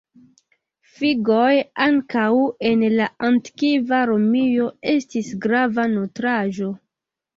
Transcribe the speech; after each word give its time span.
Figoj 0.93 1.51
ankaŭ 1.85 2.31
en 2.69 2.83
la 3.01 3.09
antikva 3.29 4.01
Romio 4.13 4.71
estis 4.95 5.31
grava 5.45 5.87
nutraĵo. 5.97 6.73